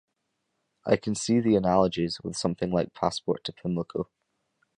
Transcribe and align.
I 0.83 0.95
can 0.95 1.13
see 1.13 1.39
the 1.39 1.55
analogies 1.55 2.19
with 2.23 2.35
something 2.35 2.71
like 2.71 2.95
"Passport 2.95 3.43
to 3.43 3.53
Pimlico". 3.53 4.09